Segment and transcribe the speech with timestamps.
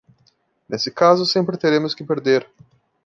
[0.67, 2.49] Nesse caso, sempre teremos que perder.